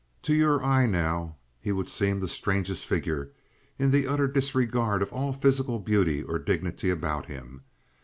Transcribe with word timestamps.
To 0.23 0.33
your 0.33 0.65
eye, 0.65 0.87
now, 0.87 1.35
he 1.59 1.71
would 1.71 1.87
seem 1.87 2.19
the 2.19 2.27
strangest 2.27 2.87
figure, 2.87 3.29
in 3.77 3.91
the 3.91 4.07
utter 4.07 4.27
disregard 4.27 5.03
of 5.03 5.13
all 5.13 5.31
physical 5.31 5.77
beauty 5.77 6.23
or 6.23 6.39
dignity 6.39 6.89
about 6.89 7.27
him. 7.27 7.61